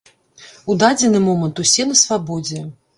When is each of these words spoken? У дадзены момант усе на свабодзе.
У 0.71 0.77
дадзены 0.85 1.23
момант 1.29 1.63
усе 1.67 1.89
на 1.95 2.03
свабодзе. 2.05 2.69